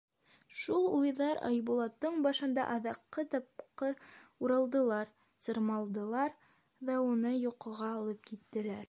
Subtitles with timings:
[0.59, 3.93] Шул уйҙар Айбулаттың башында аҙаҡҡы тапҡыр
[4.47, 5.13] уралдылар,
[5.47, 6.35] сырмалдылар
[6.91, 8.79] ҙа уны йоҡоға алып киттеләр.